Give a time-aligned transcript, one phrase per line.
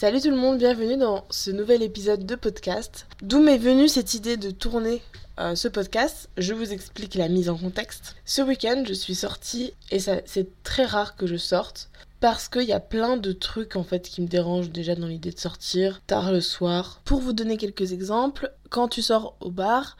[0.00, 3.08] Salut tout le monde, bienvenue dans ce nouvel épisode de podcast.
[3.20, 5.02] D'où m'est venue cette idée de tourner
[5.40, 6.30] euh, ce podcast?
[6.38, 8.14] Je vous explique la mise en contexte.
[8.24, 11.90] Ce week-end, je suis sortie et c'est très rare que je sorte
[12.20, 15.32] parce qu'il y a plein de trucs en fait qui me dérangent déjà dans l'idée
[15.32, 17.00] de sortir tard le soir.
[17.04, 19.96] Pour vous donner quelques exemples, quand tu sors au bar,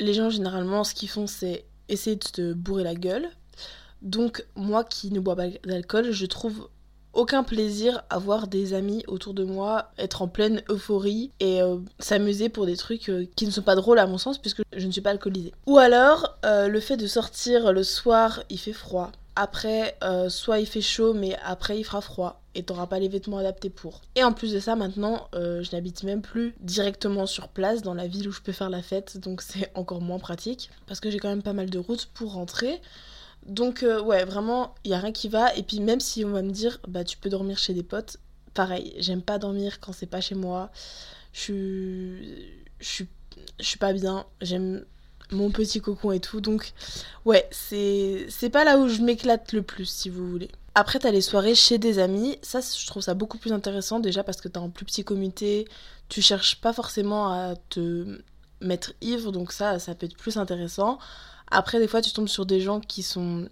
[0.00, 3.30] les gens généralement ce qu'ils font c'est essayer de te bourrer la gueule.
[4.02, 6.68] Donc moi qui ne bois pas d'alcool, je trouve
[7.12, 11.76] aucun plaisir à voir des amis autour de moi être en pleine euphorie et euh,
[11.98, 14.86] s'amuser pour des trucs euh, qui ne sont pas drôles à mon sens puisque je
[14.86, 15.52] ne suis pas alcoolisée.
[15.66, 19.10] Ou alors euh, le fait de sortir le soir, il fait froid.
[19.36, 19.96] Après,
[20.28, 23.70] soit il fait chaud, mais après il fera froid et t'auras pas les vêtements adaptés
[23.70, 24.02] pour.
[24.14, 28.06] Et en plus de ça, maintenant, je n'habite même plus directement sur place dans la
[28.06, 31.18] ville où je peux faire la fête, donc c'est encore moins pratique parce que j'ai
[31.18, 32.82] quand même pas mal de routes pour rentrer.
[33.46, 35.54] Donc euh, ouais, vraiment, il y a rien qui va.
[35.56, 38.18] Et puis même si on va me dire, bah tu peux dormir chez des potes,
[38.54, 40.70] pareil, j'aime pas dormir quand c'est pas chez moi.
[41.32, 41.40] Je
[42.80, 43.08] suis,
[43.60, 44.26] je pas bien.
[44.40, 44.84] J'aime
[45.32, 46.40] mon petit cocon et tout.
[46.40, 46.72] Donc
[47.24, 50.50] ouais, c'est, c'est pas là où je m'éclate le plus, si vous voulez.
[50.74, 52.38] Après, t'as les soirées chez des amis.
[52.42, 55.66] Ça, je trouve ça beaucoup plus intéressant déjà parce que t'es en plus petit comité.
[56.08, 58.20] Tu cherches pas forcément à te
[58.60, 60.98] mettre ivre, donc ça, ça peut être plus intéressant.
[61.50, 63.48] Après, des fois, tu tombes sur des gens qui sont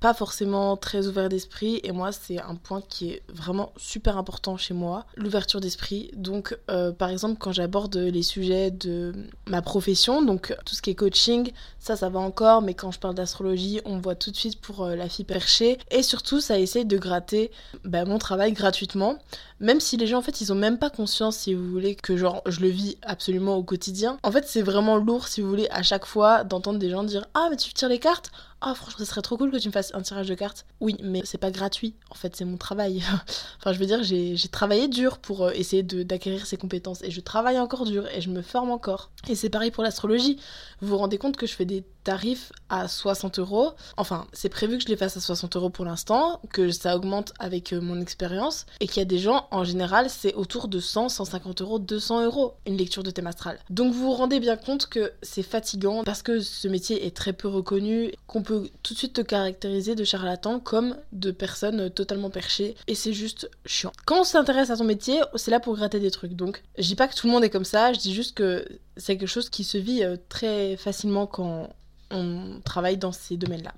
[0.00, 4.56] pas forcément très ouverts d'esprit et moi c'est un point qui est vraiment super important
[4.56, 6.10] chez moi l'ouverture d'esprit.
[6.14, 9.12] Donc euh, par exemple quand j'aborde les sujets de
[9.48, 13.00] ma profession donc tout ce qui est coaching ça ça va encore mais quand je
[13.00, 15.78] parle d'astrologie on voit tout de suite pour euh, la fille perchée.
[15.90, 17.50] Et surtout ça essaye de gratter
[17.84, 19.18] bah, mon travail gratuitement
[19.60, 22.16] même si les gens en fait ils ont même pas conscience si vous voulez que
[22.16, 24.18] genre je le vis absolument au quotidien.
[24.22, 27.26] En fait c'est vraiment lourd si vous voulez à chaque fois d'entendre des gens dire
[27.34, 28.30] ah mais tu tires les cartes
[28.60, 30.66] ah franchement ce serait trop cool que tu me fasses un tirage de cartes.
[30.80, 33.02] Oui mais c'est pas gratuit en fait c'est mon travail.
[33.58, 37.20] enfin je veux dire j'ai travaillé dur pour euh, essayer d'acquérir ces compétences et je
[37.20, 39.10] travaille encore dur et je me forme encore.
[39.28, 40.38] Et c'est pareil pour l'astrologie.
[40.80, 43.72] Vous vous rendez compte que je fais des tarifs à 60 euros.
[43.98, 47.34] Enfin, c'est prévu que je les fasse à 60 euros pour l'instant, que ça augmente
[47.38, 50.80] avec euh, mon expérience, et qu'il y a des gens, en général, c'est autour de
[50.80, 53.58] 100, 150 euros, 200 euros une lecture de thème astral.
[53.68, 57.34] Donc vous vous rendez bien compte que c'est fatigant parce que ce métier est très
[57.34, 62.30] peu reconnu, qu'on peut tout de suite te caractériser de charlatan comme de personnes totalement
[62.30, 63.92] perchées, et c'est juste chiant.
[64.06, 66.32] Quand on s'intéresse à ton métier, c'est là pour gratter des trucs.
[66.32, 68.64] Donc je dis pas que tout le monde est comme ça, je dis juste que
[68.96, 71.68] c'est quelque chose qui se vit euh, très facilement quand
[72.10, 73.74] on travaille dans ces domaines-là.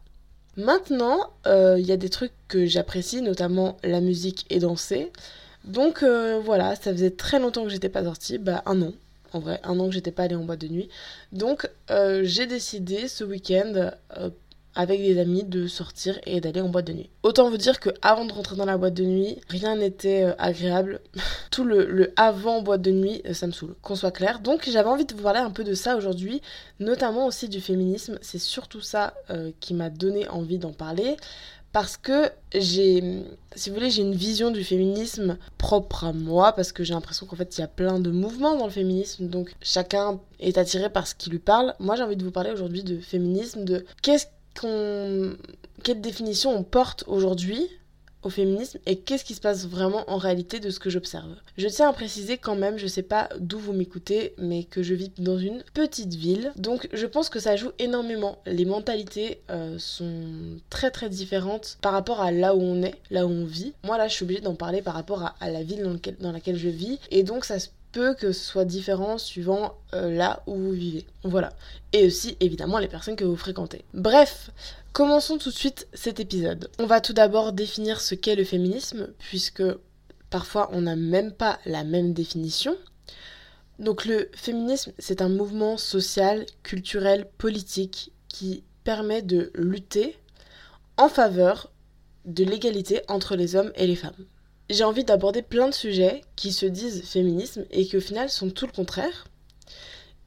[0.57, 5.13] Maintenant, euh, il y a des trucs que j'apprécie, notamment la musique et danser.
[5.65, 8.93] Donc euh, voilà, ça faisait très longtemps que j'étais pas sortie, bah un an,
[9.33, 10.89] en vrai, un an que j'étais pas allée en boîte de nuit.
[11.33, 13.91] Donc euh, j'ai décidé ce week-end
[14.81, 17.11] avec des amis de sortir et d'aller en boîte de nuit.
[17.23, 20.33] Autant vous dire que avant de rentrer dans la boîte de nuit, rien n'était euh,
[20.39, 21.01] agréable.
[21.51, 24.41] Tout le, avant boîte de nuit, euh, ça me saoule, qu'on soit clair.
[24.41, 26.41] Donc j'avais envie de vous parler un peu de ça aujourd'hui,
[26.79, 28.19] notamment aussi du féminisme.
[28.23, 31.19] C'est surtout ça euh, qui m'a donné envie d'en parler.
[31.73, 33.23] Parce que j'ai,
[33.55, 37.27] si vous voulez, j'ai une vision du féminisme propre à moi, parce que j'ai l'impression
[37.27, 40.91] qu'en fait il y a plein de mouvements dans le féminisme, donc chacun est attiré
[40.91, 41.75] par ce qui lui parle.
[41.79, 47.05] Moi j'ai envie de vous parler aujourd'hui de féminisme, de qu'est-ce quelle définition on porte
[47.07, 47.69] aujourd'hui
[48.23, 51.37] au féminisme et qu'est-ce qui se passe vraiment en réalité de ce que j'observe?
[51.57, 54.95] Je tiens à préciser quand même, je sais pas d'où vous m'écoutez, mais que je
[54.95, 58.39] vis dans une petite ville, donc je pense que ça joue énormément.
[58.47, 63.27] Les mentalités euh, sont très très différentes par rapport à là où on est, là
[63.27, 63.73] où on vit.
[63.85, 66.57] Moi là, je suis obligée d'en parler par rapport à, la ville dans, dans laquelle
[66.57, 70.55] je vis, et donc ça se peut que ce soit différent suivant euh, là où
[70.55, 71.07] vous vivez.
[71.25, 71.51] Voilà.
[71.93, 73.85] Et aussi, évidemment, les personnes que vous fréquentez.
[73.95, 74.51] Bref,
[74.93, 76.71] commençons tout de suite cet épisode.
[76.79, 79.63] On va tout d'abord définir ce qu'est le féminisme, puisque
[80.31, 82.77] parfois on n'a même pas la même définition.
[83.79, 90.17] Donc le féminisme, c'est un mouvement social, culturel, politique qui permet de lutter
[90.97, 91.73] en faveur
[92.27, 94.27] de l'égalité entre les hommes et les femmes
[94.71, 98.51] j'ai envie d'aborder plein de sujets qui se disent féminisme et qui au final sont
[98.51, 99.27] tout le contraire.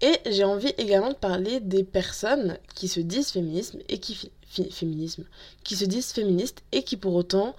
[0.01, 4.31] Et j'ai envie également de parler des personnes qui se disent féminisme et qui
[4.69, 5.23] féminisme,
[5.63, 7.55] qui se disent féministes et qui pour autant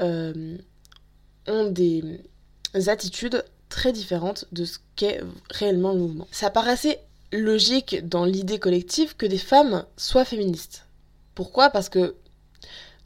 [0.00, 0.58] euh,
[1.48, 2.20] ont des
[2.86, 6.28] attitudes très différentes de ce qu'est réellement le mouvement.
[6.30, 7.00] Ça paraissait
[7.32, 10.84] logique dans l'idée collective que des femmes soient féministes.
[11.34, 11.70] Pourquoi?
[11.70, 12.14] Parce que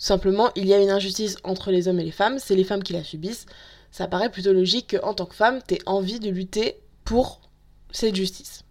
[0.00, 2.82] Simplement, il y a une injustice entre les hommes et les femmes, c'est les femmes
[2.82, 3.44] qui la subissent.
[3.93, 7.43] Ça paraît plutôt logique qu'en tant que femme, t'aies envie de lutter pour
[7.93, 8.64] cette justice.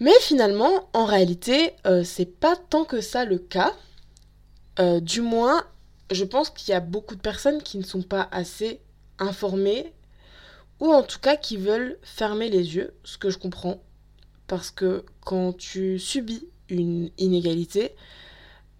[0.00, 3.72] Mais finalement, en réalité, euh, c'est pas tant que ça le cas.
[4.80, 5.64] Euh, du moins,
[6.10, 8.80] je pense qu'il y a beaucoup de personnes qui ne sont pas assez
[9.20, 9.92] informées
[10.80, 13.80] ou en tout cas qui veulent fermer les yeux, ce que je comprends,
[14.48, 17.94] parce que quand tu subis une inégalité,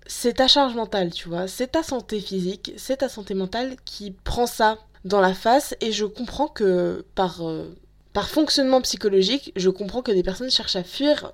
[0.06, 4.11] c'est ta charge mentale, tu vois, c'est ta santé physique, c'est ta santé mentale qui
[4.11, 7.75] prend ça dans la face, et je comprends que par, euh,
[8.23, 11.32] fonctionnement psychologique, je comprends que des personnes cherchent à fuir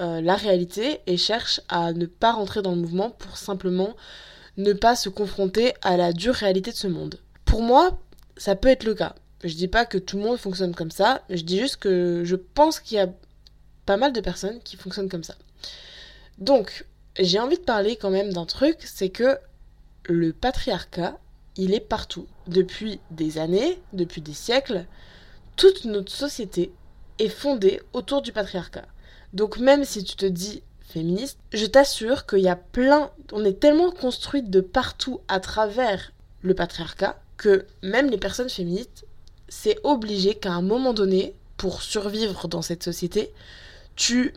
[0.00, 3.94] euh, la réalité et cherchent à ne pas rentrer dans le mouvement pour simplement
[4.56, 7.20] ne pas se confronter à la dure réalité de ce monde.
[7.44, 8.00] Pour moi,
[8.36, 9.14] ça peut être le cas.
[9.44, 12.36] Je dis pas que tout le monde fonctionne comme ça, je dis juste que je
[12.36, 13.08] pense qu'il y a
[13.84, 15.34] pas mal de personnes qui fonctionnent comme ça.
[16.38, 16.86] Donc,
[17.18, 19.38] j'ai envie de parler quand même d'un truc, c'est que
[20.04, 21.18] le patriarcat,
[21.56, 22.26] il est partout.
[22.46, 24.84] Depuis des années, depuis des siècles,
[25.56, 26.72] toute notre société
[27.18, 28.86] est fondée autour du patriarcat.
[29.32, 33.60] Donc même si tu te dis féministe, je t'assure qu'il y a plein, on est
[33.60, 36.12] tellement construite de partout à travers
[36.42, 39.04] le patriarcat que même les personnes féministes,
[39.48, 43.32] c'est obligé qu'à un moment donné, pour survivre dans cette société,
[43.96, 44.34] tu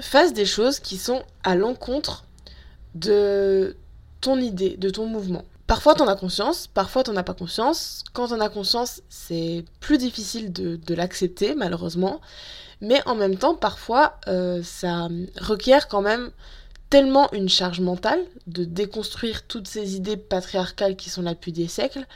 [0.00, 2.24] fasses des choses qui sont à l'encontre
[2.94, 3.76] de
[4.20, 5.44] ton idée, de ton mouvement.
[5.66, 8.04] Parfois t'en as conscience, parfois t'en as pas conscience.
[8.12, 12.20] Quand t'en as conscience, c'est plus difficile de, de l'accepter malheureusement.
[12.80, 15.08] Mais en même temps, parfois, euh, ça
[15.40, 16.30] requiert quand même
[16.90, 21.68] tellement une charge mentale de déconstruire toutes ces idées patriarcales qui sont là depuis des
[21.68, 22.06] siècles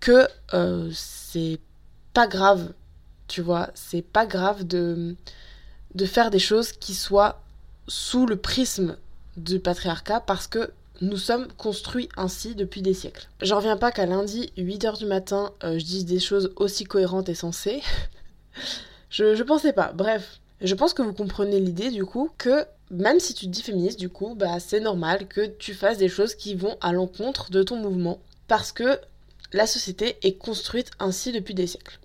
[0.00, 1.58] que euh, c'est
[2.12, 2.74] pas grave,
[3.26, 5.16] tu vois, c'est pas grave de,
[5.94, 7.42] de faire des choses qui soient
[7.88, 8.96] sous le prisme
[9.36, 10.70] du patriarcat parce que
[11.00, 13.28] nous sommes construits ainsi depuis des siècles.
[13.42, 17.28] J'en reviens pas qu'à lundi, 8h du matin, euh, je dise des choses aussi cohérentes
[17.28, 17.82] et sensées.
[19.10, 19.92] je, je pensais pas.
[19.92, 23.62] Bref, je pense que vous comprenez l'idée du coup que même si tu te dis
[23.62, 27.50] féministe, du coup, bah c'est normal que tu fasses des choses qui vont à l'encontre
[27.50, 28.98] de ton mouvement parce que
[29.52, 31.98] la société est construite ainsi depuis des siècles.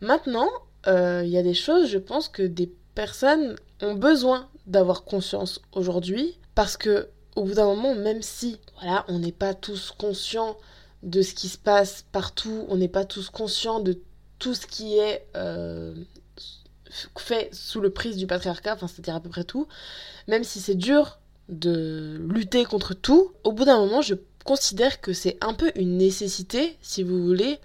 [0.00, 0.48] Maintenant,
[0.86, 5.60] il euh, y a des choses, je pense que des personnes ont besoin d'avoir conscience
[5.72, 10.56] aujourd'hui parce que au bout d'un moment, même si voilà, on n'est pas tous conscients
[11.02, 13.98] de ce qui se passe partout, on n'est pas tous conscients de
[14.38, 15.94] tout ce qui est euh,
[17.18, 19.66] fait sous le prisme du patriarcat, enfin c'est-à-dire à peu près tout,
[20.28, 21.18] même si c'est dur
[21.48, 24.14] de lutter contre tout, au bout d'un moment, je
[24.44, 27.58] considère que c'est un peu une nécessité, si vous voulez,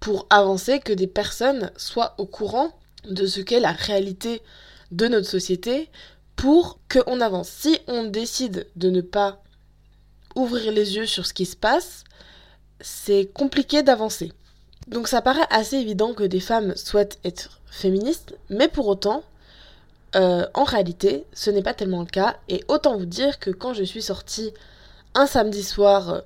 [0.00, 2.72] pour avancer, que des personnes soient au courant
[3.08, 4.42] de ce qu'est la réalité
[4.90, 5.90] de notre société
[6.36, 7.48] pour qu'on avance.
[7.48, 9.42] Si on décide de ne pas
[10.34, 12.04] ouvrir les yeux sur ce qui se passe,
[12.80, 14.32] c'est compliqué d'avancer.
[14.86, 19.22] Donc ça paraît assez évident que des femmes souhaitent être féministes, mais pour autant,
[20.14, 22.36] euh, en réalité, ce n'est pas tellement le cas.
[22.48, 24.52] Et autant vous dire que quand je suis sortie
[25.14, 26.20] un samedi soir euh,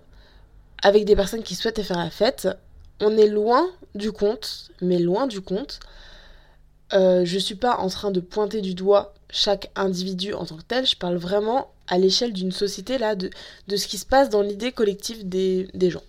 [0.82, 2.48] avec des personnes qui souhaitaient faire la fête,
[3.00, 5.80] on est loin du compte, mais loin du compte.
[6.92, 10.62] Euh, je suis pas en train de pointer du doigt chaque individu en tant que
[10.62, 13.30] tel, je parle vraiment à l'échelle d'une société là, de,
[13.68, 16.02] ce qui se passe dans l'idée collective des, des gens.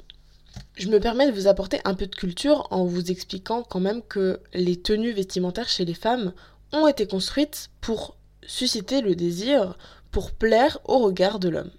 [0.76, 4.02] Je me permets de vous apporter un peu de culture en vous expliquant quand même
[4.02, 6.34] que les tenues vestimentaires chez les femmes
[6.72, 9.78] ont été construites pour susciter le désir,
[10.12, 11.72] pour plaire au regard de l'homme.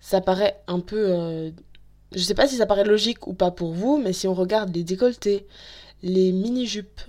[0.00, 1.06] Ça paraît un peu...
[1.08, 1.50] Euh,
[2.12, 4.74] je sais pas si ça paraît logique ou pas pour vous, mais si on regarde
[4.74, 5.46] les décolletés,
[6.02, 7.00] les mini-jupes,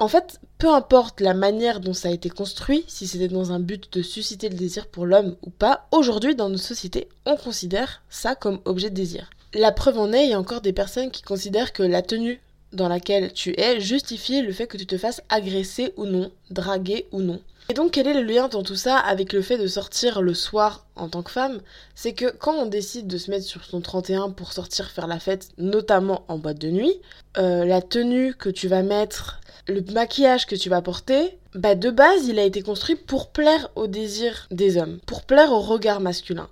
[0.00, 3.60] en fait, peu importe la manière dont ça a été construit, si c'était dans un
[3.60, 8.02] but de susciter le désir pour l'homme ou pas, aujourd'hui dans nos sociétés, on considère
[8.08, 9.28] ça comme objet de désir.
[9.52, 12.40] La preuve en est, il y a encore des personnes qui considèrent que la tenue
[12.72, 17.06] dans laquelle tu es justifie le fait que tu te fasses agresser ou non, draguer
[17.12, 17.40] ou non.
[17.68, 20.34] Et donc quel est le lien dans tout ça avec le fait de sortir le
[20.34, 21.60] soir en tant que femme?
[21.94, 25.20] C'est que quand on décide de se mettre sur son 31 pour sortir faire la
[25.20, 27.00] fête, notamment en boîte de nuit,
[27.36, 31.90] euh, la tenue que tu vas mettre, le maquillage que tu vas porter, bah de
[31.90, 36.00] base il a été construit pour plaire au désir des hommes, pour plaire au regard
[36.00, 36.48] masculin.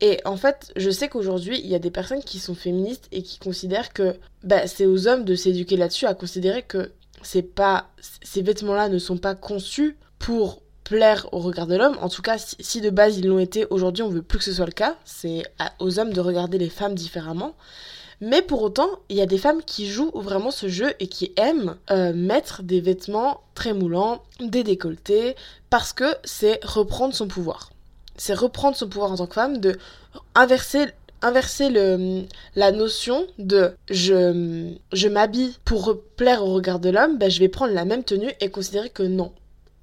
[0.00, 3.22] Et en fait, je sais qu'aujourd'hui, il y a des personnes qui sont féministes et
[3.22, 7.88] qui considèrent que bah, c'est aux hommes de s'éduquer là-dessus, à considérer que c'est pas
[8.22, 11.96] ces vêtements-là ne sont pas conçus pour plaire au regard de l'homme.
[12.00, 14.52] En tout cas, si, de base ils l'ont été, aujourd'hui on veut plus que ce
[14.52, 14.96] soit le cas.
[15.04, 15.44] C'est
[15.78, 17.54] aux hommes de regarder les femmes différemment.
[18.20, 21.32] Mais pour autant, il y a des femmes qui jouent vraiment ce jeu et qui
[21.36, 25.36] aiment euh, mettre des vêtements très moulants, des décolletés,
[25.70, 27.70] parce que c'est reprendre son pouvoir
[28.16, 29.76] c'est reprendre son pouvoir en tant que femme, de
[30.34, 30.86] inverser
[31.22, 37.48] la notion de je, je m'habille pour plaire au regard de l'homme, ben je vais
[37.48, 39.32] prendre la même tenue et considérer que non.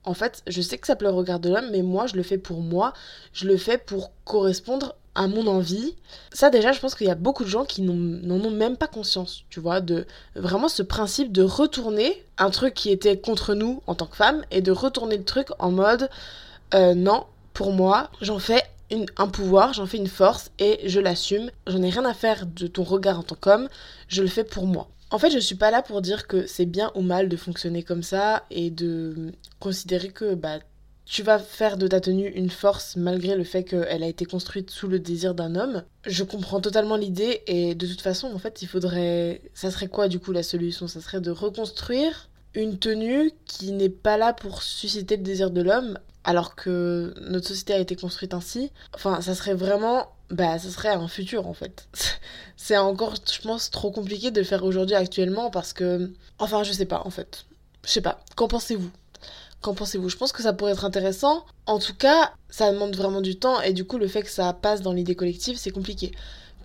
[0.05, 2.23] En fait, je sais que ça plaît au regard de l'homme, mais moi, je le
[2.23, 2.93] fais pour moi.
[3.31, 5.95] Je le fais pour correspondre à mon envie.
[6.31, 8.87] Ça déjà, je pense qu'il y a beaucoup de gens qui n'en ont même pas
[8.87, 10.05] conscience, tu vois, de
[10.35, 14.43] vraiment ce principe de retourner un truc qui était contre nous en tant que femme
[14.51, 16.09] et de retourner le truc en mode
[16.73, 18.63] euh, non, pour moi, j'en fais
[19.17, 21.49] un pouvoir, j'en fais une force et je l'assume.
[21.67, 23.69] J'en ai rien à faire de ton regard en tant qu'homme,
[24.07, 24.87] je le fais pour moi.
[25.11, 27.83] En fait, je suis pas là pour dire que c'est bien ou mal de fonctionner
[27.83, 30.57] comme ça et de considérer que bah
[31.05, 34.71] tu vas faire de ta tenue une force malgré le fait qu'elle a été construite
[34.71, 35.83] sous le désir d'un homme.
[36.05, 39.41] Je comprends totalement l'idée et de toute façon, en fait, il faudrait.
[39.53, 40.87] Ça serait quoi du coup la solution?
[40.87, 45.61] Ça serait de reconstruire une tenue qui n'est pas là pour susciter le désir de
[45.61, 48.71] l'homme alors que notre société a été construite ainsi.
[48.93, 50.07] Enfin, ça serait vraiment.
[50.29, 51.87] Bah, ça serait un futur en fait.
[52.57, 56.11] C'est encore, je pense, trop compliqué de le faire aujourd'hui actuellement parce que.
[56.39, 57.45] Enfin, je sais pas en fait.
[57.85, 58.23] Je sais pas.
[58.35, 58.89] Qu'en pensez-vous?
[59.63, 60.09] Qu'en pensez-vous?
[60.09, 61.45] Je pense que ça pourrait être intéressant.
[61.65, 64.51] En tout cas, ça demande vraiment du temps et du coup, le fait que ça
[64.51, 66.11] passe dans l'idée collective, c'est compliqué.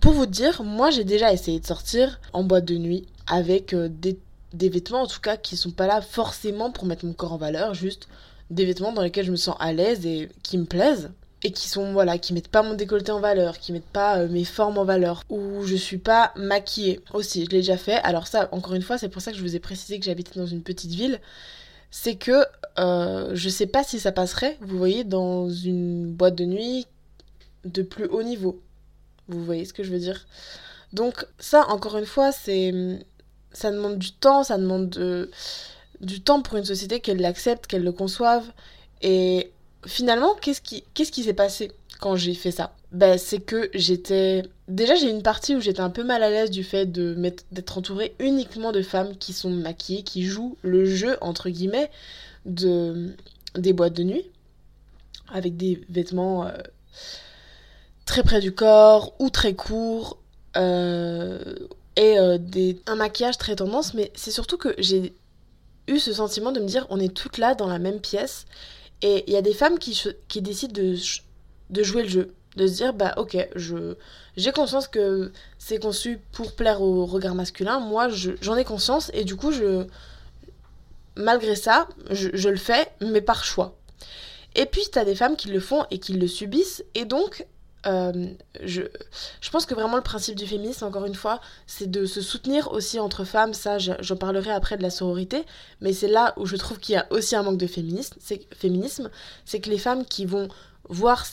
[0.01, 3.89] Pour vous dire, moi j'ai déjà essayé de sortir en boîte de nuit avec euh,
[3.89, 4.17] des,
[4.53, 7.73] vêtements en tout cas qui sont pas là forcément pour mettre mon corps en valeur,
[7.73, 8.07] juste
[8.49, 11.11] des vêtements dans lesquels je me sens à l'aise et qui me plaisent
[11.43, 14.27] et qui sont voilà qui mettent pas mon décolleté en valeur, qui mettent pas euh,
[14.29, 17.95] mes formes en valeur ou je suis pas maquillée aussi, je l'ai déjà fait.
[18.03, 20.39] Alors ça encore une fois, c'est pour ça que je vous ai précisé que j'habitais
[20.39, 21.19] dans une petite ville
[21.91, 22.45] c'est que
[22.77, 26.87] euh, je sais pas si ça passerait, vous voyez, dans une boîte de nuit
[27.65, 28.61] de plus haut niveau.
[29.27, 30.25] Vous voyez ce que je veux dire?
[30.93, 32.73] Donc ça, encore une fois, c'est
[33.51, 34.89] ça demande du temps, ça demande
[36.01, 38.45] du temps pour une société qu'elle l'accepte, qu'elle le conçoive.
[39.01, 39.51] Et
[39.85, 42.73] finalement, qu'est-ce qui qu'est-ce qui s'est passé quand j'ai fait ça?
[42.91, 46.49] Ben, c'est que j'étais déjà j'ai une partie où j'étais un peu mal à l'aise
[46.49, 51.49] du fait d'être entourée uniquement de femmes qui sont maquillées, qui jouent le jeu entre
[51.49, 51.91] guillemets
[52.45, 53.15] de
[53.55, 54.25] des boîtes de nuit
[55.31, 56.51] avec des vêtements euh,
[58.05, 60.17] très près du corps ou très courts
[60.57, 61.55] euh,
[61.95, 65.13] et euh, des, un maquillage très tendance mais c'est surtout que j'ai
[65.87, 68.45] eu ce sentiment de me dire on est toutes là dans la même pièce
[69.03, 70.95] et il y a des femmes qui, qui décident de,
[71.69, 73.95] de jouer le jeu de se dire bah ok je
[74.35, 79.23] j'ai conscience que c'est conçu pour plaire au regard masculin moi j'en ai conscience et
[79.23, 79.85] du coup je
[81.15, 83.75] malgré ça je, le fais mais par choix
[84.55, 87.45] et puis t'as des femmes qui le font et qui le subissent et donc
[87.85, 88.27] euh,
[88.61, 88.81] je,
[89.39, 92.73] je pense que vraiment le principe du féminisme, encore une fois, c'est de se soutenir
[92.73, 93.53] aussi entre femmes.
[93.53, 95.45] Ça, j'en parlerai après de la sororité,
[95.79, 98.17] mais c'est là où je trouve qu'il y a aussi un manque de féminisme.
[98.53, 99.09] Féminisme,
[99.45, 100.49] c'est que les femmes qui vont
[100.89, 101.25] voir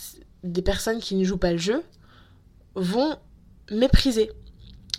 [0.53, 1.83] des personnes qui ne jouent pas le jeu
[2.75, 3.17] vont
[3.71, 4.31] mépriser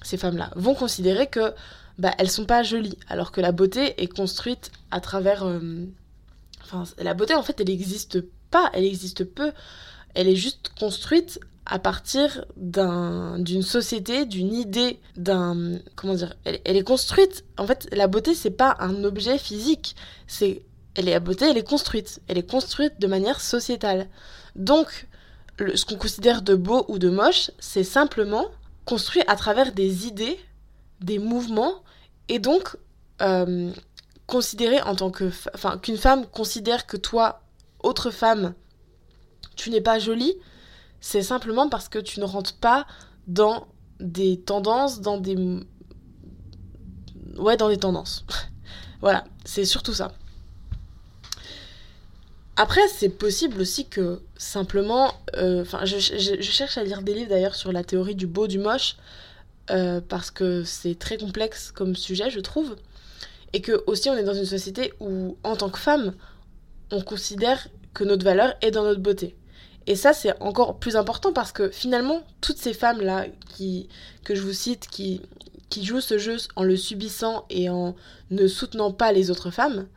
[0.04, 1.54] ces femmes-là, vont considérer que
[1.98, 5.44] bah, elles sont pas jolies, alors que la beauté est construite à travers.
[5.44, 5.86] Euh,
[6.64, 9.52] enfin, la beauté en fait, elle n'existe pas, elle existe peu,
[10.14, 16.84] elle est juste construite à partir d'une société, d'une idée, d'un comment dire, elle, est
[16.84, 17.44] construite.
[17.58, 19.96] En fait, la beauté c'est pas un objet physique,
[20.28, 20.64] c'est
[20.96, 24.08] elle est la beauté, elle est construite, elle est construite de manière sociétale.
[24.56, 25.08] Donc
[25.60, 28.46] ce qu'on considère de beau ou de moche, c'est simplement
[28.86, 30.40] construit à travers des idées,
[31.02, 31.84] des mouvements,
[32.30, 32.78] et donc
[33.22, 33.72] euh,
[34.28, 37.42] considérer en tant que, enfin, qu'une femme considère que toi,
[37.80, 38.54] autre femme,
[39.56, 40.36] tu n'es pas jolie,
[41.00, 42.86] c'est simplement parce que tu ne rentres pas
[43.28, 43.68] dans
[44.00, 45.38] des tendances, dans des,
[47.38, 48.26] ouais, dans des tendances.
[49.02, 50.12] voilà, c'est surtout ça.
[52.60, 56.00] Après, c'est possible aussi que simplement, euh, enfin, je,
[56.42, 58.98] cherche à lire des livres d'ailleurs sur la théorie du beau, du moche,
[59.70, 62.76] euh, parce que c'est très complexe comme sujet, je trouve,
[63.54, 66.16] et que aussi on est dans une société où, en tant que femme,
[66.90, 69.36] on considère que notre valeur est dans notre beauté.
[69.86, 73.88] Et ça, c'est encore plus important parce que finalement, toutes ces femmes-là qui,
[74.24, 75.22] que je vous cite, qui,
[75.70, 77.96] qui jouent ce jeu en le subissant et en
[78.32, 79.88] ne soutenant pas les autres femmes,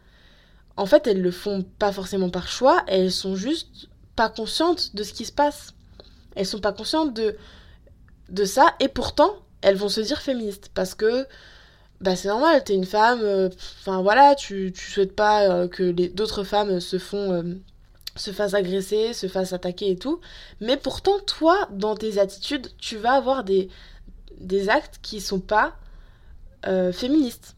[0.77, 5.03] en fait, elles le font pas forcément par choix, elles sont juste pas conscientes de
[5.03, 5.75] ce qui se passe.
[6.37, 7.37] Elles sont pas conscientes de,
[8.29, 11.27] de ça, et pourtant, elles vont se dire féministes, parce que
[12.01, 13.51] bah c'est normal, t'es une femme, euh,
[13.81, 17.33] enfin voilà, tu, tu souhaites pas euh, que d'autres femmes se font...
[17.33, 17.55] Euh,
[18.17, 20.21] se fassent agresser, se fassent attaquer et tout.
[20.61, 23.69] Mais pourtant, toi, dans tes attitudes, tu vas avoir des,
[24.39, 25.77] des actes qui sont pas
[26.93, 27.55] féministes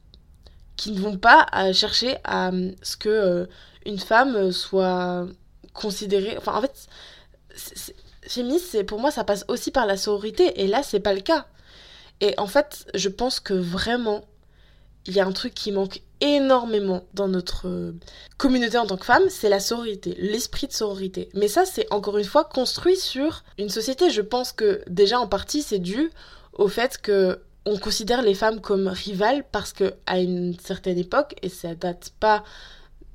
[0.82, 3.46] qui ne vont pas chercher à euh, ce que euh,
[3.86, 5.28] une femme soit
[5.72, 6.36] considérée.
[6.36, 6.88] Enfin, en fait,
[8.22, 11.46] féministe, pour moi, ça passe aussi par la sororité, et là, c'est pas le cas.
[12.20, 14.24] Et en fait, je pense que vraiment,
[15.06, 17.92] il y a un truc qui manque énormément dans notre euh,
[18.36, 21.28] communauté en tant que femme, c'est la sororité, l'esprit de sororité.
[21.34, 24.10] Mais ça, c'est encore une fois construit sur une société.
[24.10, 26.10] Je pense que déjà en partie, c'est dû
[26.54, 31.34] au fait que on considère les femmes comme rivales parce que à une certaine époque,
[31.42, 32.44] et ça date pas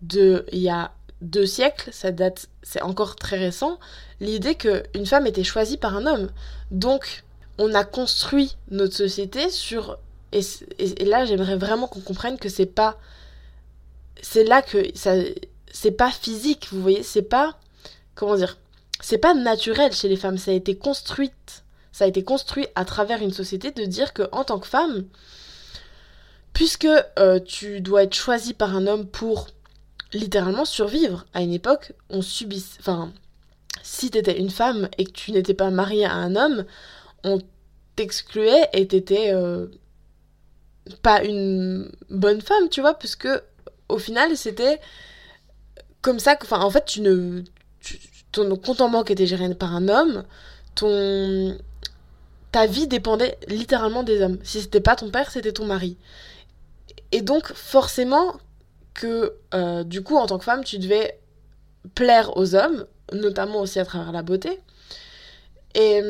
[0.01, 3.80] de il y a deux siècles, ça date, c'est encore très récent,
[4.20, 6.30] l'idée qu'une femme était choisie par un homme.
[6.72, 7.24] Donc,
[7.58, 9.98] on a construit notre société sur
[10.32, 10.42] et,
[11.06, 12.98] là j'aimerais vraiment qu'on comprenne que c'est pas
[14.22, 15.13] c'est là que ça
[15.72, 17.58] c'est pas physique vous voyez c'est pas
[18.13, 18.58] comment dire
[19.00, 21.63] c'est pas naturel chez les femmes ça a été construite
[21.98, 25.06] ça a été construit à travers une société de dire que en tant que femme
[26.54, 26.88] puisque
[27.20, 29.48] euh, tu dois être choisie par un homme pour
[30.13, 33.12] littéralement survivre à une époque on subit enfin
[33.84, 36.66] si t'étais une femme et que tu n'étais pas mariée à un homme
[37.24, 37.39] on
[37.96, 39.68] t'excluait et t'étais euh,
[41.01, 43.27] pas une bonne femme, tu vois, puisque
[43.89, 44.80] au final c'était
[46.01, 47.44] comme ça que, enfin, en fait, tu ne,
[48.32, 50.24] ton compte en banque était géré par un homme,
[50.75, 51.58] ton,
[52.58, 54.40] ta vie dépendait littéralement des hommes.
[54.42, 55.96] Si c'était pas ton père, c'était ton mari.
[57.12, 58.36] Et donc, forcément,
[58.96, 61.20] que euh, du coup, en tant que femme, tu devais
[61.94, 64.58] plaire aux hommes, notamment aussi à travers la beauté.
[65.76, 66.02] Et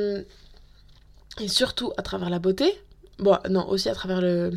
[1.41, 2.81] et surtout à travers la beauté.
[3.19, 4.51] Bon, non, aussi à travers le,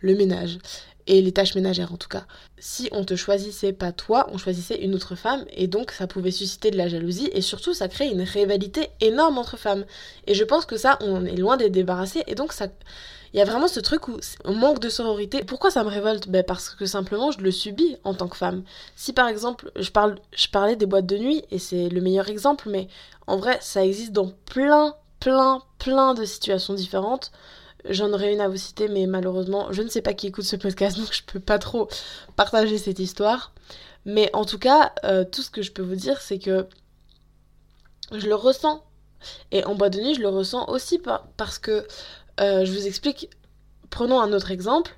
[0.00, 0.58] le ménage
[1.10, 2.24] et les tâches ménagères en tout cas.
[2.60, 6.30] Si on te choisissait pas toi, on choisissait une autre femme et donc ça pouvait
[6.30, 9.84] susciter de la jalousie et surtout ça crée une rivalité énorme entre femmes.
[10.28, 12.68] Et je pense que ça, on est loin d'être débarrassé et donc ça...
[13.32, 15.44] Il y a vraiment ce truc où on manque de sororité.
[15.44, 16.28] Pourquoi ça me révolte?
[16.28, 18.64] Ben Parce que simplement je le subis en tant que femme.
[18.96, 22.28] Si par exemple, je, parle, je parlais des boîtes de nuit et c'est le meilleur
[22.28, 22.88] exemple, mais
[23.28, 27.30] en vrai ça existe dans plein plein, plein de situations différentes.
[27.88, 30.56] J'en aurais une à vous citer, mais malheureusement, je ne sais pas qui écoute ce
[30.56, 31.88] podcast, donc je peux pas trop
[32.36, 33.52] partager cette histoire.
[34.04, 36.66] Mais en tout cas, euh, tout ce que je peux vous dire, c'est que
[38.12, 38.84] je le ressens.
[39.50, 41.00] Et en boîte de nuit, je le ressens aussi
[41.36, 41.86] parce que,
[42.40, 43.28] euh, je vous explique,
[43.90, 44.94] prenons un autre exemple,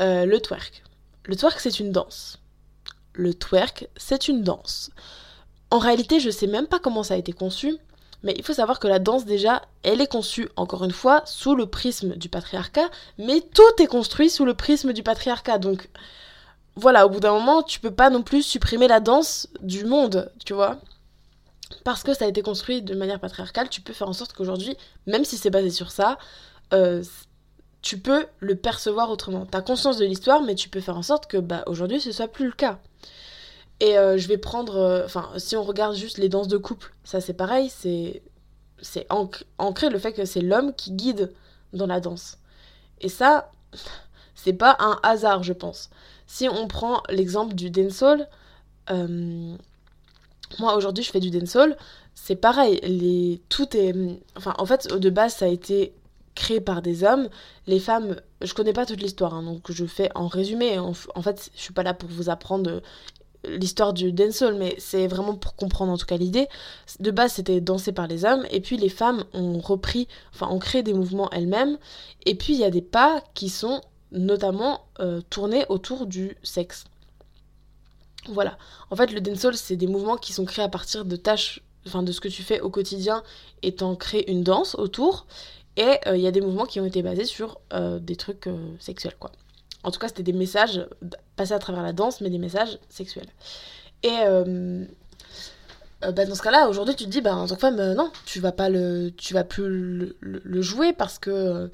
[0.00, 0.82] euh, le twerk.
[1.24, 2.38] Le twerk, c'est une danse.
[3.12, 4.90] Le twerk, c'est une danse.
[5.70, 7.76] En réalité, je sais même pas comment ça a été conçu.
[8.22, 11.54] Mais il faut savoir que la danse, déjà, elle est conçue, encore une fois, sous
[11.54, 15.58] le prisme du patriarcat, mais tout est construit sous le prisme du patriarcat.
[15.58, 15.88] Donc,
[16.74, 20.30] voilà, au bout d'un moment, tu peux pas non plus supprimer la danse du monde,
[20.44, 20.78] tu vois.
[21.84, 24.76] Parce que ça a été construit de manière patriarcale, tu peux faire en sorte qu'aujourd'hui,
[25.06, 26.18] même si c'est basé sur ça,
[26.72, 27.02] euh,
[27.82, 29.46] tu peux le percevoir autrement.
[29.46, 32.12] Tu as conscience de l'histoire, mais tu peux faire en sorte que bah, aujourd'hui ce
[32.12, 32.78] soit plus le cas.
[33.80, 34.76] Et euh, je vais prendre.
[34.76, 38.22] Euh, enfin, si on regarde juste les danses de couple, ça c'est pareil, c'est.
[38.82, 39.06] C'est
[39.58, 41.32] ancré le fait que c'est l'homme qui guide
[41.72, 42.36] dans la danse.
[43.00, 43.50] Et ça,
[44.34, 45.88] c'est pas un hasard, je pense.
[46.26, 48.28] Si on prend l'exemple du dancehall,
[48.90, 49.56] euh,
[50.58, 51.76] moi aujourd'hui je fais du dancehall,
[52.14, 53.94] c'est pareil, les, tout est...
[54.36, 55.94] Enfin en fait de base ça a été
[56.34, 57.28] créé par des hommes,
[57.66, 61.22] les femmes, je connais pas toute l'histoire, hein, donc je fais en résumé, en, en,
[61.22, 62.82] fait je suis pas là pour vous apprendre
[63.48, 66.48] l'histoire du dancehall, mais c'est vraiment pour comprendre en tout cas l'idée.
[67.00, 70.58] De base, c'était dansé par les hommes, et puis les femmes ont repris, enfin, ont
[70.58, 71.78] créé des mouvements elles-mêmes,
[72.24, 73.80] et puis il y a des pas qui sont
[74.12, 76.84] notamment euh, tournés autour du sexe.
[78.28, 78.58] Voilà.
[78.90, 82.02] En fait, le dancehall, c'est des mouvements qui sont créés à partir de tâches, enfin,
[82.02, 83.22] de ce que tu fais au quotidien,
[83.62, 85.26] et t'en crées une danse autour,
[85.76, 88.48] et euh, il y a des mouvements qui ont été basés sur euh, des trucs
[88.80, 89.30] sexuels, quoi.
[89.82, 90.84] En tout cas, c'était des messages
[91.36, 93.28] passés à travers la danse, mais des messages sexuels.
[94.02, 94.84] Et euh,
[96.04, 97.94] euh, bah, dans ce cas-là, aujourd'hui, tu te dis, bah, en tant que femme, euh,
[97.94, 101.70] non, tu vas pas le, tu vas plus le, jouer parce que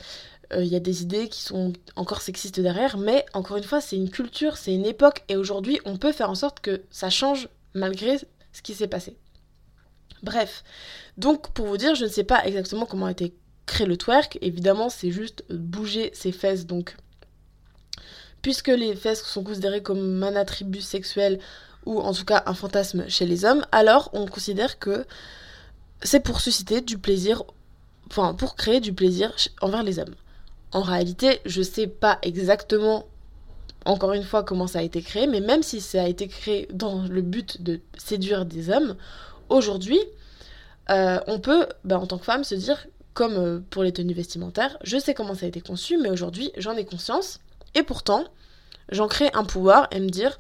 [0.55, 2.99] il y a des idées qui sont encore sexistes derrière.
[2.99, 6.29] Mais encore une fois, c'est une culture, c'est une époque, et aujourd'hui, on peut faire
[6.29, 8.19] en sorte que ça change malgré
[8.53, 9.17] ce qui s'est passé.
[10.23, 10.63] Bref,
[11.17, 14.39] donc pour vous dire, je ne sais pas exactement comment a été créé le twerk.
[14.43, 16.97] Évidemment, c'est juste bouger ses fesses, donc
[18.43, 21.39] puisque les fesses sont considérées comme un attribut sexuel
[21.87, 25.05] ou en tout cas un fantasme chez les hommes, alors on considère que
[26.03, 27.45] c'est pour susciter du plaisir,
[28.09, 30.15] enfin pour créer du plaisir envers les hommes.
[30.73, 33.07] En réalité, je sais pas exactement
[33.85, 36.69] encore une fois comment ça a été créé, mais même si ça a été créé
[36.73, 38.97] dans le but de séduire des hommes,
[39.49, 40.01] aujourd'hui,
[40.91, 44.15] euh, on peut, bah, en tant que femme, se dire, comme euh, pour les tenues
[44.15, 47.41] vestimentaires, je sais comment ça a été conçu, mais aujourd'hui, j'en ai conscience,
[47.75, 48.25] et pourtant,
[48.91, 50.39] j'en crée un pouvoir et me dire,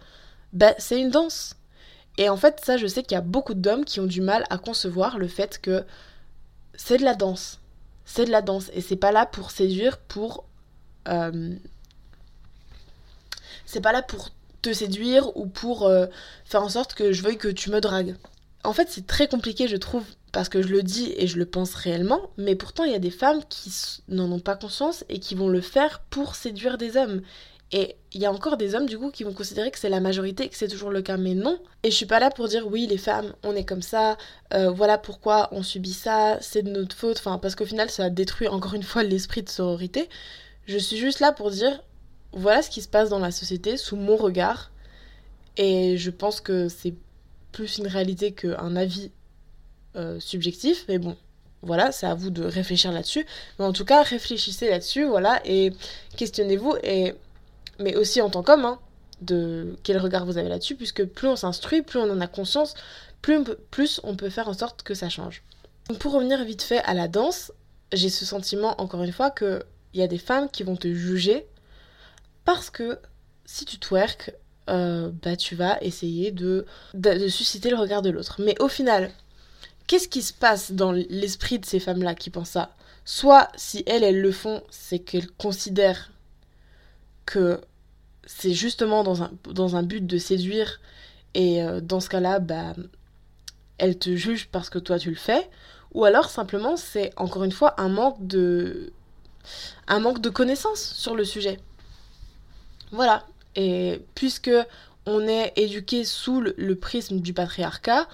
[0.53, 1.57] bah, c'est une danse.
[2.19, 4.45] Et en fait, ça, je sais qu'il y a beaucoup d'hommes qui ont du mal
[4.51, 5.85] à concevoir le fait que
[6.75, 7.61] c'est de la danse.
[8.05, 8.71] C'est de la danse.
[8.75, 10.45] Et c'est pas là pour séduire, pour.
[11.09, 11.55] Euh,
[13.65, 14.29] c'est pas là pour
[14.61, 16.07] te séduire ou pour euh,
[16.45, 18.17] faire en sorte que je veuille que tu me dragues.
[18.65, 21.47] En fait, c'est très compliqué, je trouve, parce que je le dis et je le
[21.47, 23.71] pense réellement, mais pourtant il y a des femmes qui
[24.09, 27.21] n'en ont pas conscience et qui vont le faire pour séduire des hommes.
[27.75, 30.01] Et il y a encore des hommes du coup qui vont considérer que c'est la
[30.01, 31.59] majorité que c'est toujours le cas, mais non.
[31.83, 34.17] Et je suis pas là pour dire oui les femmes on est comme ça,
[34.55, 38.11] euh, voilà pourquoi on subit ça, c'est de notre faute, enfin parce qu'au final ça
[38.11, 40.09] détruit encore une fois l'esprit de sororité.
[40.67, 41.83] Je suis juste là pour dire
[42.33, 44.71] voilà ce qui se passe dans la société sous mon regard
[45.59, 46.95] et je pense que c'est
[47.53, 49.11] plus une réalité qu'un avis
[49.97, 51.17] euh, subjectif, mais bon,
[51.63, 53.27] voilà, c'est à vous de réfléchir là-dessus.
[53.59, 55.73] Mais en tout cas, réfléchissez là-dessus, voilà, et
[56.17, 56.77] questionnez-vous.
[56.83, 57.15] Et
[57.79, 58.79] mais aussi en tant qu'homme, hein,
[59.21, 62.75] de quel regard vous avez là-dessus, puisque plus on s'instruit, plus on en a conscience,
[63.21, 65.43] plus on, peut, plus on peut faire en sorte que ça change.
[65.89, 67.53] Donc pour revenir vite fait à la danse,
[67.93, 69.63] j'ai ce sentiment, encore une fois, qu'il
[69.95, 71.47] y a des femmes qui vont te juger
[72.45, 72.99] parce que
[73.45, 74.33] si tu twerks,
[74.71, 78.41] euh, bah tu vas essayer de, de susciter le regard de l'autre.
[78.41, 79.11] Mais au final,
[79.93, 82.75] qu'est-ce qui se passe dans l'esprit de ces femmes-là qui pensent ça?
[83.05, 86.11] Soit si elles, elles le font, c'est qu'elles considèrent
[87.27, 87.61] que
[88.25, 90.81] c'est justement dans un, but de séduire
[91.35, 92.73] et euh, dans ce cas-là, bah,
[93.77, 95.51] elle te juge parce que toi tu le fais,
[95.93, 98.95] ou alors simplement c'est encore une fois un manque de
[99.89, 101.61] un manque de connaissances sur le sujet.
[102.93, 103.27] Voilà.
[103.57, 104.53] Et puisque
[105.05, 108.09] on est éduqué sous le, prisme du patriarcat,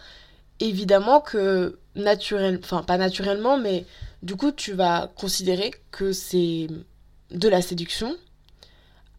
[0.60, 3.84] évidemment que naturellement, enfin pas naturellement, mais
[4.22, 6.68] du coup tu vas considérer que c'est
[7.30, 8.16] de la séduction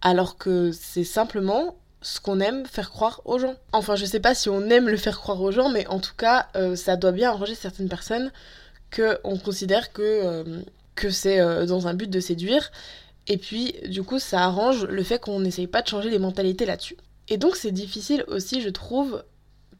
[0.02, 3.56] alors que c'est simplement ce qu'on aime faire croire aux gens.
[3.73, 6.15] Enfin, je sais pas si on aime le faire croire aux gens, mais en tout
[6.17, 8.32] cas, euh, ça doit bien arranger certaines personnes
[8.89, 10.62] que on considère que, euh,
[10.95, 12.71] que c'est euh, dans un but de séduire.
[13.28, 16.65] Et puis, du coup, ça arrange le fait qu'on n'essaye pas de changer les mentalités
[16.65, 16.97] là-dessus.
[17.28, 19.23] Et donc, c'est difficile aussi, je trouve,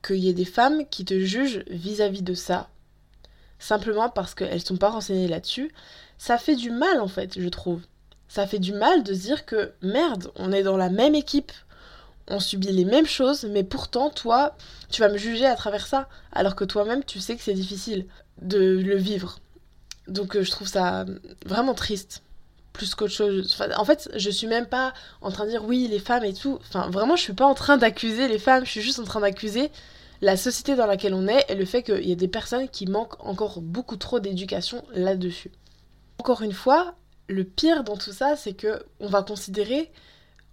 [0.04, 2.70] qu'il y ait des femmes qui te jugent vis-à-vis -vis de ça,
[3.60, 5.72] simplement parce qu'elles sont pas renseignées là-dessus.
[6.18, 7.82] Ça fait du mal, en fait, je trouve
[8.30, 11.52] ça fait du mal de se dire que merde, on est dans la même équipe,
[12.28, 14.56] on subit les mêmes choses, mais pourtant toi,
[14.90, 18.06] tu vas me juger à travers ça, alors que toi-même tu sais que c'est difficile
[18.42, 19.40] de le vivre.
[20.08, 21.06] Donc euh, je trouve ça
[21.46, 22.22] vraiment triste,
[22.80, 23.62] plus qu'autre chose.
[23.76, 26.60] en fait, je suis même pas en train de dire oui, les femmes et tout.
[26.62, 29.20] Enfin, vraiment, je suis pas en train d'accuser les femmes, je suis juste en train
[29.20, 29.70] d'accuser
[30.22, 32.86] la société dans laquelle on est et le fait qu'il y a des personnes qui
[32.86, 35.52] manquent encore beaucoup trop d'éducation là-dessus.
[36.20, 36.96] Encore une fois,
[37.28, 39.92] le pire dans tout ça, c'est que on va considérer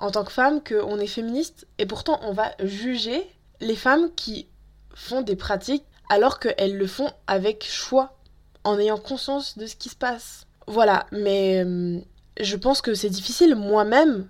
[0.01, 3.25] en tant que femme qu'on est féministe et pourtant on va juger
[3.61, 4.49] les femmes qui
[4.95, 8.17] font des pratiques alors qu'elles le font avec choix,
[8.65, 10.47] en ayant conscience de ce qui se passe.
[10.67, 12.01] Voilà, mais euh,
[12.41, 13.55] je pense que c'est difficile.
[13.55, 14.29] Moi-même,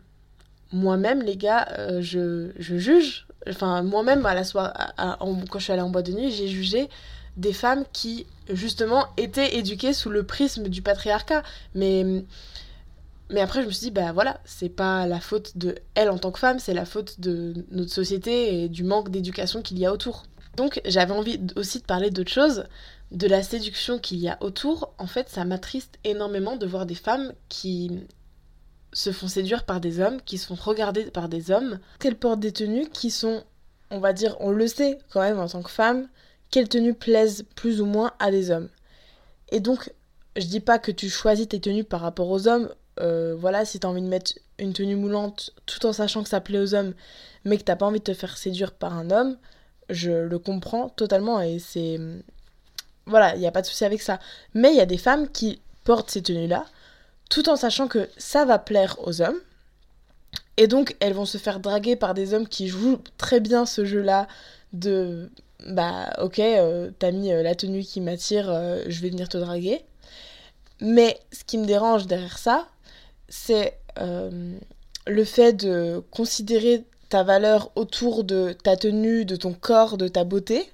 [0.73, 3.27] moi-même, les gars, euh, je, juge.
[3.49, 6.89] Enfin, moi-même, à la soirée, quand je suis allée en boîte de nuit, j'ai jugé
[7.37, 11.43] des femmes qui justement étaient éduquées sous le prisme du patriarcat.
[11.75, 12.25] Mais,
[13.31, 16.19] mais après, je me suis dit, bah voilà, c'est pas la faute de elle en
[16.19, 19.87] tant que femme, c'est la faute de notre société et du manque d'éducation qu'il y
[19.87, 20.25] a autour.
[20.57, 22.65] Donc j'avais envie aussi de parler d'autre chose,
[23.13, 24.95] de la séduction qu'il y a autour.
[24.99, 27.91] En fait, ça m'attriste énormément de voir des femmes qui
[28.93, 32.41] se font séduire par des hommes, qui se font regarder par des hommes, qu'elles portent
[32.41, 33.45] des tenues qui sont,
[33.91, 36.09] on va dire, on le sait quand même en tant que femme,
[36.51, 38.71] quelles tenues plaisent plus ou moins à des hommes.
[39.51, 39.93] Et donc,
[40.37, 42.71] je dis pas que tu choisis tes tenues par rapport aux hommes.
[43.01, 46.41] Euh, voilà, si t'as envie de mettre une tenue moulante tout en sachant que ça
[46.41, 46.95] plaît aux hommes,
[47.45, 49.37] mais que t'as pas envie de te faire séduire par un homme,
[49.91, 51.99] je le comprends totalement et c'est.
[53.07, 54.19] Voilà, il n'y a pas de souci avec ça.
[54.55, 56.67] Mais il y a des femmes qui portent ces tenues-là
[57.29, 59.39] tout en sachant que ça va plaire aux hommes.
[60.57, 63.85] Et donc, elles vont se faire draguer par des hommes qui jouent très bien ce
[63.85, 64.27] jeu-là
[64.73, 65.31] de
[65.67, 69.39] bah ok, euh, t'as mis euh, la tenue qui m'attire, euh, je vais venir te
[69.39, 69.83] draguer.
[70.81, 72.69] Mais ce qui me dérange derrière ça,
[73.29, 80.09] c'est le fait de considérer ta valeur autour de ta tenue, de ton corps, de
[80.09, 80.71] ta beauté.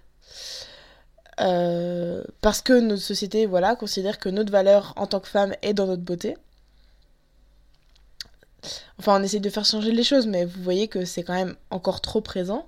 [2.40, 5.86] parce que notre société voilà, considère que notre valeur en tant que femme est dans
[5.86, 6.36] notre beauté.
[8.98, 11.56] Enfin, on essaie de faire changer les choses, mais vous voyez que c'est quand même
[11.70, 12.66] encore trop présent.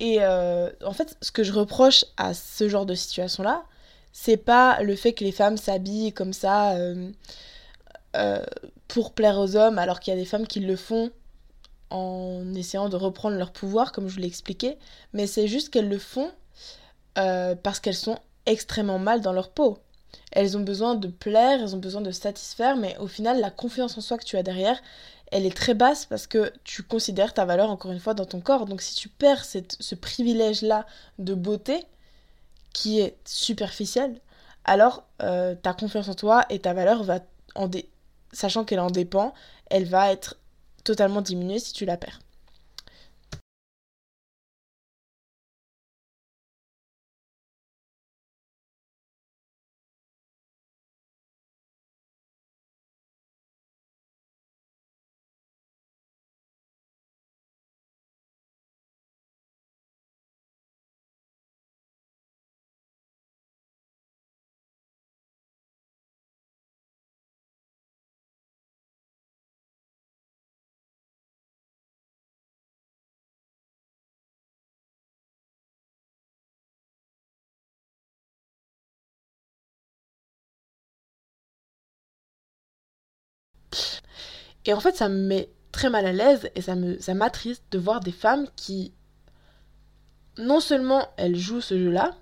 [0.00, 3.64] Et euh, en fait, ce que je reproche à ce genre de situation-là,
[4.12, 7.10] c'est pas le fait que les femmes s'habillent comme ça euh,
[8.16, 8.44] euh,
[8.86, 11.10] pour plaire aux hommes, alors qu'il y a des femmes qui le font
[11.90, 14.76] en essayant de reprendre leur pouvoir, comme je vous l'ai expliqué,
[15.12, 16.30] mais c'est juste qu'elles le font
[17.14, 19.78] parce qu'elles sont extrêmement mal dans leur peau.
[20.30, 23.98] Elles ont besoin de plaire, elles ont besoin de satisfaire, mais au final, la confiance
[23.98, 24.80] en soi que tu as derrière,
[25.30, 28.40] elle est très basse parce que tu considères ta valeur encore une fois dans ton
[28.40, 28.66] corps.
[28.66, 30.86] Donc si tu perds ce privilège-là
[31.18, 31.84] de beauté,
[32.72, 34.20] qui est superficiel,
[34.64, 37.20] alors euh, ta confiance en toi et ta valeur va,
[37.54, 37.68] en
[38.32, 39.34] sachant qu'elle en dépend,
[39.70, 40.36] elle va être
[40.88, 42.20] totalement diminuée si tu la perds.
[84.68, 87.78] Et en fait, ça me met très mal à l'aise et ça me m'attriste de
[87.78, 88.92] voir des femmes qui
[90.36, 92.14] non seulement elles jouent ce jeu-là,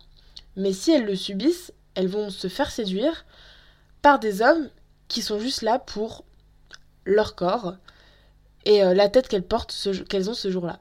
[0.54, 3.26] mais si elles le subissent, elles vont se faire séduire
[4.00, 4.70] par des hommes
[5.09, 6.24] qui sont juste là pour
[7.04, 7.74] leur corps
[8.64, 9.74] et euh, la tête qu'elles portent,
[10.09, 10.78] qu'elles ont ce jour-là.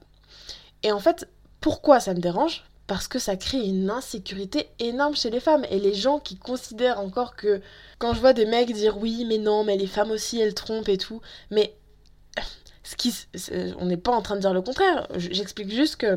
[0.84, 1.28] Et en fait,
[1.60, 2.64] pourquoi ça me dérange?
[2.86, 5.64] Parce que ça crée une insécurité énorme chez les femmes.
[5.70, 7.60] Et les gens qui considèrent encore que
[7.98, 10.88] quand je vois des mecs dire oui, mais non, mais les femmes aussi, elles trompent
[10.88, 11.20] et tout,
[11.50, 11.74] mais
[12.84, 13.12] ce qui,
[13.78, 15.08] on n'est pas en train de dire le contraire.
[15.16, 16.16] J'explique juste que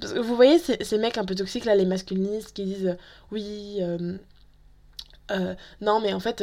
[0.00, 2.96] vous voyez ces, mecs un peu toxiques là, les masculinistes qui disent
[3.32, 4.16] oui, euh,
[5.32, 6.42] euh, non, mais en fait.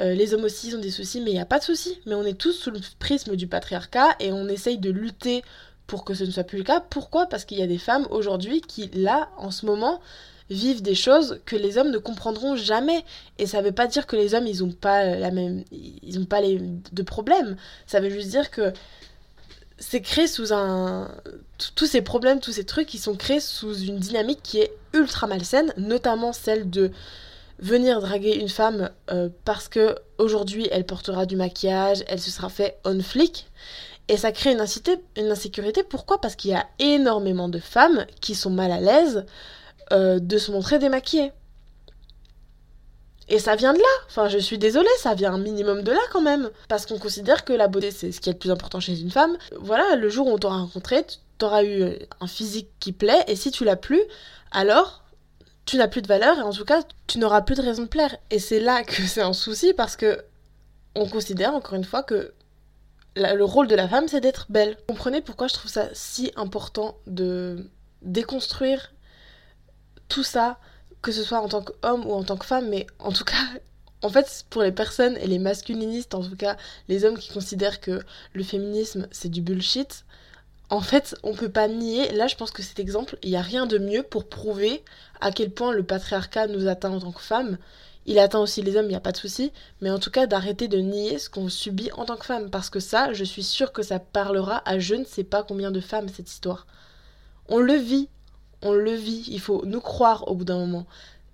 [0.00, 2.00] Euh, les hommes aussi ont des soucis, mais il n'y a pas de soucis.
[2.06, 5.42] Mais on est tous sous le prisme du patriarcat et on essaye de lutter
[5.86, 6.80] pour que ce ne soit plus le cas.
[6.80, 7.26] Pourquoi?
[7.26, 10.00] Parce qu'il y a des femmes aujourd'hui qui, là, en ce moment,
[10.50, 13.04] vivent des choses que les hommes ne comprendront jamais.
[13.38, 16.18] Et ça ne veut pas dire que les hommes, ils n'ont pas la même, ils
[16.18, 16.60] ont pas les
[16.92, 17.56] de problèmes.
[17.86, 18.72] Ça veut juste dire que
[19.78, 21.10] c'est créé sous un,
[21.74, 25.26] tous ces problèmes, tous ces trucs, qui sont créés sous une dynamique qui est ultra
[25.26, 26.92] malsaine, notamment celle de
[27.58, 32.48] venir draguer une femme euh, parce que aujourd'hui elle portera du maquillage, elle se sera
[32.48, 33.46] fait on flic
[34.08, 34.64] et ça crée une,
[35.16, 35.82] une insécurité.
[35.82, 36.20] Pourquoi?
[36.20, 39.24] Parce qu'il y a énormément de femmes qui sont mal à l'aise
[39.92, 41.32] euh, de se montrer démaquillées.
[43.28, 43.84] Et ça vient de là.
[44.08, 46.50] Enfin, je suis désolée, ça vient un minimum de là quand même.
[46.68, 49.10] Parce qu'on considère que la beauté, c'est ce qui est le plus important chez une
[49.10, 49.36] femme.
[49.58, 51.06] Voilà, le jour où on t'aura rencontré,
[51.38, 53.24] tu auras eu un physique qui plaît.
[53.28, 54.02] Et si tu l'as plus,
[54.50, 55.02] alors
[55.64, 56.36] tu n'as plus de valeur.
[56.38, 58.16] Et en tout cas, tu n'auras plus de raison de plaire.
[58.30, 60.22] Et c'est là que c'est un souci parce que
[60.94, 62.34] on considère encore une fois que
[63.16, 64.76] le rôle de la femme, c'est d'être belle.
[64.80, 67.70] Vous comprenez pourquoi je trouve ça si important de
[68.02, 68.92] déconstruire
[70.08, 70.58] tout ça,
[71.00, 73.36] que ce soit en tant qu'homme ou en tant que femme, mais en tout cas,
[74.02, 76.56] en fait, pour les personnes et les masculinistes, en tout cas,
[76.88, 80.04] les hommes qui considèrent que le féminisme, c'est du bullshit,
[80.70, 83.42] en fait, on peut pas nier, là je pense que cet exemple, il n'y a
[83.42, 84.82] rien de mieux pour prouver
[85.20, 87.58] à quel point le patriarcat nous atteint en tant que femmes
[88.06, 90.26] il atteint aussi les hommes, il n'y a pas de souci, mais en tout cas
[90.26, 93.44] d'arrêter de nier ce qu'on subit en tant que femme, parce que ça, je suis
[93.44, 96.66] sûre que ça parlera à je ne sais pas combien de femmes cette histoire.
[97.48, 98.08] On le vit,
[98.60, 100.86] on le vit, il faut nous croire au bout d'un moment.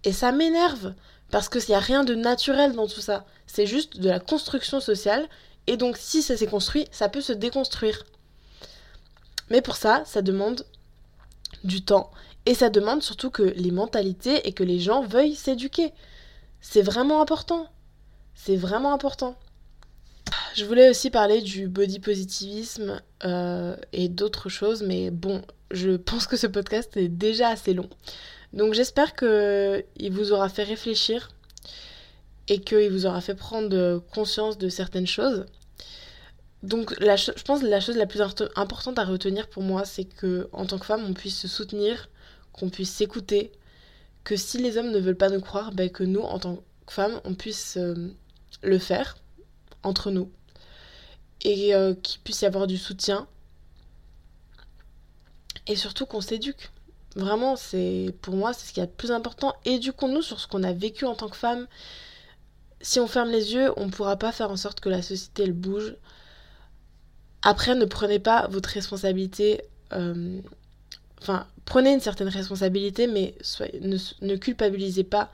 [0.04, 0.94] Et ça m'énerve,
[1.30, 4.80] parce qu'il n'y a rien de naturel dans tout ça, c'est juste de la construction
[4.80, 5.26] sociale,
[5.66, 8.04] et donc si ça s'est construit, ça peut se déconstruire.
[9.50, 10.66] Mais pour ça, ça demande
[11.64, 12.10] du temps,
[12.44, 15.92] et ça demande surtout que les mentalités et que les gens veuillent s'éduquer.
[16.60, 17.66] C'est vraiment important.
[18.34, 19.36] C'est vraiment important.
[20.54, 26.26] Je voulais aussi parler du body positivisme euh, et d'autres choses, mais bon, je pense
[26.26, 27.88] que ce podcast est déjà assez long.
[28.52, 31.30] Donc j'espère qu'il vous aura fait réfléchir
[32.48, 35.46] et qu'il vous aura fait prendre conscience de certaines choses.
[36.62, 40.48] Donc je pense que la chose la plus importante à retenir pour moi, c'est que
[40.52, 42.08] en tant que femme, on puisse se soutenir,
[42.52, 43.52] qu'on puisse s'écouter,
[44.28, 46.92] que si les hommes ne veulent pas nous croire, ben que nous, en tant que
[46.92, 48.14] femmes, on puisse euh,
[48.62, 49.16] le faire
[49.82, 50.30] entre nous.
[51.40, 53.26] Et euh, qu'il puisse y avoir du soutien.
[55.66, 56.70] Et surtout qu'on s'éduque.
[57.16, 59.54] Vraiment, c'est pour moi, c'est ce qui est le plus important.
[59.64, 61.66] Éduquons-nous sur ce qu'on a vécu en tant que femme.
[62.82, 65.44] Si on ferme les yeux, on ne pourra pas faire en sorte que la société
[65.44, 65.96] elle bouge.
[67.40, 69.62] Après, ne prenez pas votre responsabilité
[69.94, 70.42] euh,
[71.68, 73.34] prenez une certaine responsabilité, mais
[74.22, 75.30] ne, culpabilisez pas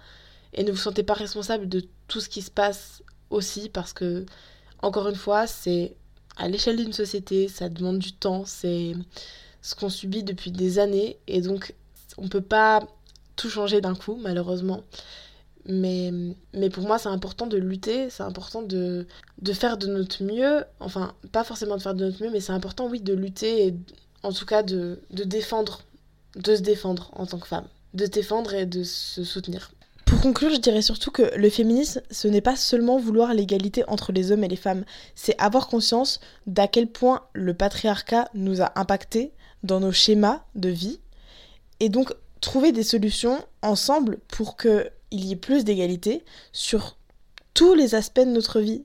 [0.53, 4.27] et ne vous sentez pas responsable de tout ce qui se passe aussi, parce que,
[4.83, 5.95] encore une fois, c'est
[6.37, 8.95] à l'échelle d'une société, ça demande du temps, c'est
[9.63, 11.73] ce qu'on subit depuis des années, et donc
[12.19, 12.81] on ne peut pas
[13.37, 14.83] tout changer d'un coup, malheureusement.
[15.67, 16.13] Mais,
[16.53, 19.07] mais pour moi, c'est important de lutter, c'est important de,
[19.41, 20.65] de faire de notre mieux.
[20.81, 23.75] Enfin, pas forcément de faire de notre mieux, mais c'est important, oui, de lutter et
[24.25, 25.83] en tout cas de, de défendre,
[26.37, 27.67] de se défendre en tant que femme.
[27.95, 29.71] De se défendre et de se soutenir.
[30.05, 34.13] Pour conclure, je dirais surtout que le féminisme, ce n'est pas seulement vouloir l'égalité entre
[34.13, 38.73] les hommes et les femmes, c'est avoir conscience d'à quel point le patriarcat nous a
[38.79, 41.01] impactés dans nos schémas de vie,
[41.81, 46.97] et donc trouver des solutions ensemble pour qu'il y ait plus d'égalité sur
[47.55, 48.85] tous les aspects de notre vie.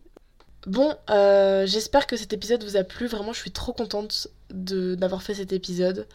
[0.66, 3.08] Bon, euh, j'espère que cet épisode vous a plu.
[3.08, 6.08] Vraiment, je suis trop contente d'avoir fait cet épisode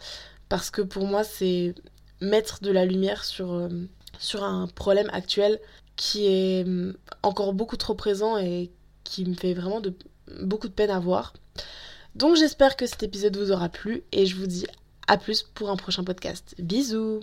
[0.49, 1.75] parce que pour moi, c'est
[2.21, 3.69] mettre de la lumière sur, euh,
[4.35, 5.59] un problème actuel
[5.95, 8.71] qui est hum, encore beaucoup trop présent et
[9.03, 9.81] qui me fait vraiment
[10.41, 11.33] beaucoup de peine à voir.
[12.15, 14.65] Donc j'espère que cet épisode vous aura plu et je vous dis
[15.07, 16.55] à plus pour un prochain podcast.
[16.59, 17.19] Bisous